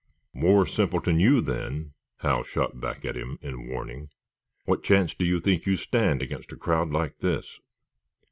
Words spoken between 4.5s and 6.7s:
"What chance do you think you stand against a